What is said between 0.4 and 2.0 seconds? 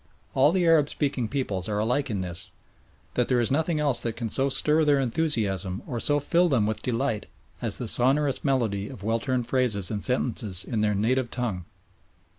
the Arab speaking peoples are